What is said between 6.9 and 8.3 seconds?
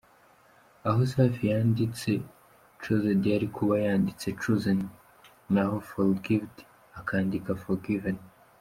akandika forgiven.